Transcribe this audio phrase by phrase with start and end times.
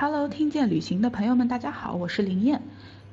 [0.00, 2.62] Hello，听见旅行的朋友们，大家好，我是林燕。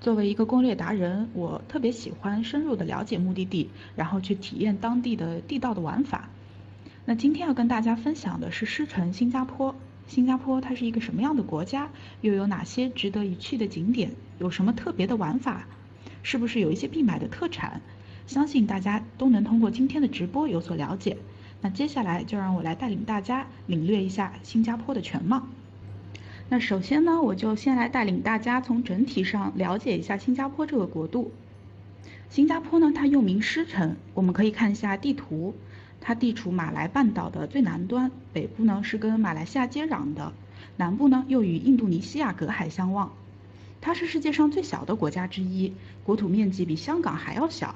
[0.01, 6.29] 作为一个攻略达人，我特别喜欢深入的了解目的地，然后去体验当地的地道的玩法。
[7.03, 9.73] 那今天要跟大家分享的是狮城新加坡。
[10.05, 11.89] 新加坡它是一个什么样的国家？
[12.21, 14.11] 又有哪些值得一去的景点？
[14.37, 15.65] 有什么特别的玩法？
[16.21, 17.81] 是不是有一些必买的特产？
[18.27, 21.17] 相信大家都能通过今天的直播有所了解。
[21.61, 25.47] 那接下来就让我来带领大家领略一下新加坡的全貌。
[26.47, 31.31] 那首先呢，我就先来带领大家从整体上了解一下新加坡这个国度。
[32.29, 33.95] 新加坡呢，它又名狮城。
[34.13, 35.55] 我们可以看一下地图，
[35.99, 40.33] 它地处马来半岛的最南端，北部呢是跟马来西亚接壤的，
[40.77, 43.11] 南部呢又与印度尼西亚隔海相望。
[43.81, 47.73] 它是世界上最小的国家之一，国土面积比香港还要小。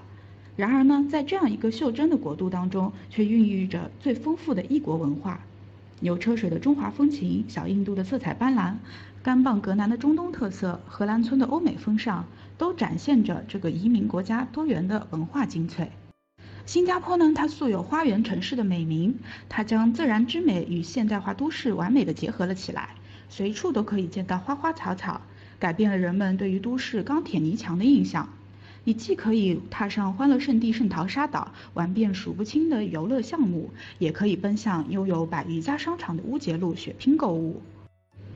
[0.55, 5.39] 然而呢，在这样一个袖珍的国度当中，却孕育着最丰富的异国文化。
[6.02, 8.75] 牛车水的中华风情，小印度的色彩斑斓，
[9.22, 12.25] 甘榜格南的中东特色，荷兰村的欧美风尚，
[12.58, 15.91] 都展现着这个移民国家多元的文化精粹。
[16.66, 19.19] 新加坡呢，它素有花园城市的美名，
[19.50, 22.89] 它将自然之美与现代化都市完美的结合了起来，
[23.28, 25.22] 随处都可以见到花花草草，
[25.59, 28.30] 改变了人们对于都市钢铁泥墙的印象。
[28.83, 37.61] 你既可以踏上欢乐圣地圣淘沙岛，玩遍数不清的游乐项目，也可以奔向拥有百余家商场的乌节路血拼购物。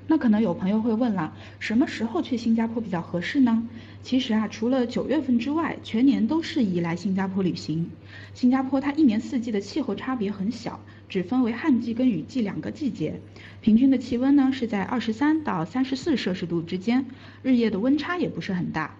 [0.06, 3.68] 那可能有朋友会问了，什么时候去新加坡比较合适呢？
[4.04, 7.90] 其实啊，除了九月份之外，全年都适宜来新加坡旅行。
[8.34, 13.22] 新加坡它一年四季的气候差别很小，只分为旱季跟雨季两个季节，
[13.62, 17.06] 平均的气温呢是在二十三到三十四摄氏度之间，
[17.42, 18.98] 日夜的温差也不是很大。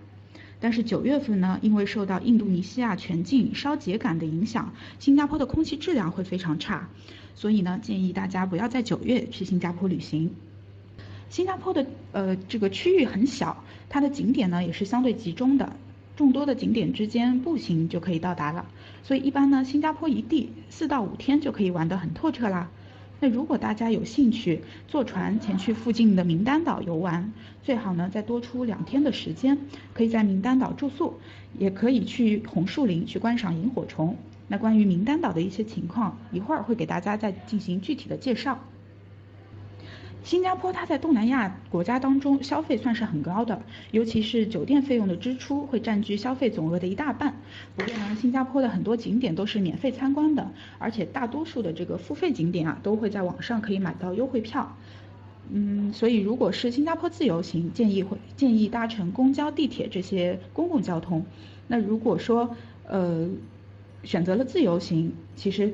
[0.64, 6.88] 但是九月份呢，因为受到印度尼西亚全境烧秸秆的影响，新加坡的空气质量会非常差，
[7.36, 10.34] 所以呢，建议大家不要在九月去新加坡旅行。
[11.28, 15.76] 新加坡的呃这个区域很小，它的景点呢也是相对集中的，
[16.16, 18.66] 众多的景点之间步行就可以到达了，
[19.04, 22.70] 所以一般呢，新加坡一地四到五天就可以玩得很透彻啦。
[23.20, 27.32] 那如果大家有兴趣坐船前去附近的名单岛游玩，
[27.64, 29.58] 最好呢再多出两天的时间，
[29.94, 31.14] 可以在名单岛住宿，
[31.58, 34.18] 也可以去红树林去观赏萤火虫。
[34.50, 38.60] 那关于名单岛的一些情况，一会儿会给大家再进行具体的介绍。
[40.24, 43.62] 新加坡它在东南亚国家当中消费算是很高的，
[43.92, 47.36] 尤其是酒店费用的支出会占据消费总额的一大半。
[47.76, 54.76] 不过呢，新加坡的很多景点都是免费参观的，而且大多数的这个付费景点啊都会在网上可以买到优惠票。
[55.52, 61.26] 嗯，所以如果是新加坡自由行，建议会建议搭乘公交、地铁这些公共交通。
[61.68, 62.56] 那如果说
[62.88, 63.28] 呃
[64.06, 65.74] 选择了自由行，其实。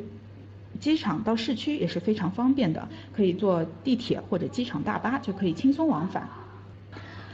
[0.80, 6.30] 机场到市区也是非常方便的，可以坐地铁或者机场大巴就可以轻松往返。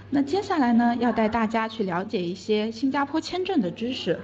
[0.10, 4.20] 那接下来呢，要带大家去了解一些新加坡签证的知识。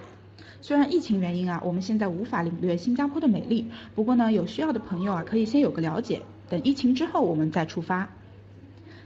[0.62, 3.66] 虽然疫情原因啊，我们现在无法领略新加坡的美丽，
[3.96, 8.08] 不过呢，有需要的朋友啊，可以先有个了解，等疫情之后我们再出发。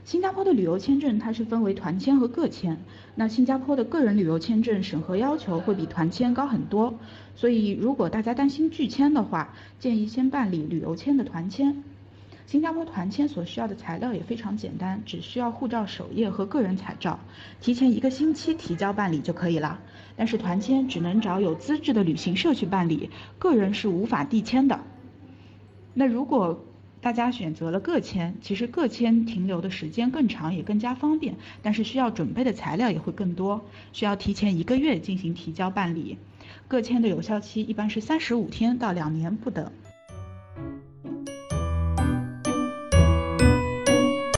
[0.06, 2.78] 新加坡的旅游签证它是分为团签和个签，
[3.16, 6.94] 那新加坡的个人旅游签证审核要求会比团签高很多，
[7.34, 11.82] 所以如果大家担心拒签的话，建议先办理旅游签的团签。
[12.46, 17.18] 新加坡团签所需要的材料也非常简单，只需要护照首页和个人彩照，
[17.60, 19.80] 提前一个星期提交办理就可以了。
[20.14, 24.78] 但是团签只能找有资质的旅行社去办理，个人是无法递签的。
[25.94, 26.64] 那如果
[27.06, 36.18] 大家选择了个签，其实个签停留的时间更长，也更加方便，但是需要准备的材料也会更多，需要提前一个月进行提交办理。
[36.66, 39.70] 个签的有效期一般是三十五天到两年不等，